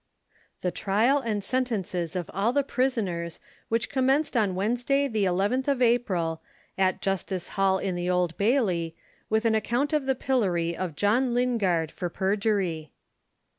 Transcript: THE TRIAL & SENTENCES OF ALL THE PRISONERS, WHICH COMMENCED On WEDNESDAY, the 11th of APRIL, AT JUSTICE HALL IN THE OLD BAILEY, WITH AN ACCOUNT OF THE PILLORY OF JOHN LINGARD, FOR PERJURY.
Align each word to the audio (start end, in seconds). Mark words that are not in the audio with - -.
THE 0.61 0.71
TRIAL 0.71 1.21
& 1.41 1.41
SENTENCES 1.41 2.15
OF 2.15 2.31
ALL 2.33 2.53
THE 2.53 2.63
PRISONERS, 2.63 3.39
WHICH 3.69 3.91
COMMENCED 3.91 4.35
On 4.35 4.55
WEDNESDAY, 4.55 5.09
the 5.11 5.25
11th 5.25 5.67
of 5.67 5.79
APRIL, 5.79 6.41
AT 6.75 7.03
JUSTICE 7.03 7.49
HALL 7.49 7.77
IN 7.77 7.93
THE 7.93 8.09
OLD 8.09 8.35
BAILEY, 8.35 8.95
WITH 9.29 9.45
AN 9.45 9.53
ACCOUNT 9.53 9.93
OF 9.93 10.07
THE 10.07 10.15
PILLORY 10.15 10.75
OF 10.75 10.95
JOHN 10.95 11.35
LINGARD, 11.35 11.91
FOR 11.91 12.09
PERJURY. 12.09 12.91